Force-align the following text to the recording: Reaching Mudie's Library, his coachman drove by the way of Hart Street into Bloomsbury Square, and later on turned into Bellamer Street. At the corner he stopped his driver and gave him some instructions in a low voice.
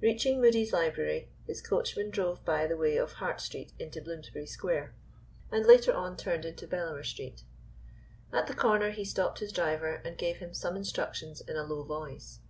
Reaching 0.00 0.40
Mudie's 0.40 0.72
Library, 0.72 1.30
his 1.46 1.62
coachman 1.62 2.10
drove 2.10 2.44
by 2.44 2.66
the 2.66 2.76
way 2.76 2.96
of 2.96 3.12
Hart 3.12 3.40
Street 3.40 3.72
into 3.78 4.00
Bloomsbury 4.02 4.46
Square, 4.46 4.96
and 5.52 5.64
later 5.64 5.92
on 5.94 6.16
turned 6.16 6.44
into 6.44 6.66
Bellamer 6.66 7.04
Street. 7.06 7.44
At 8.32 8.48
the 8.48 8.54
corner 8.54 8.90
he 8.90 9.04
stopped 9.04 9.38
his 9.38 9.52
driver 9.52 10.02
and 10.04 10.18
gave 10.18 10.38
him 10.38 10.52
some 10.54 10.74
instructions 10.74 11.40
in 11.40 11.54
a 11.54 11.62
low 11.62 11.84
voice. 11.84 12.40